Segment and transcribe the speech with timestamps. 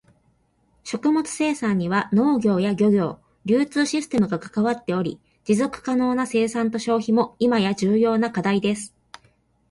[0.83, 8.95] 食物生産には農業や漁業、流通システムが関わっており、持続可能な生産と消費も今や重要な課題です。